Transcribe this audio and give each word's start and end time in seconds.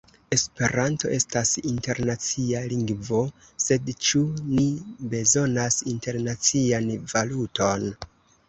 Esperanto 0.35 1.09
estas 1.17 1.51
internacia 1.71 2.61
lingvo, 2.71 3.21
sed 3.65 3.93
ĉu 4.07 4.23
ni 4.49 4.65
bezonas 5.15 5.81
internacian 5.95 6.93
valuton? 7.13 7.91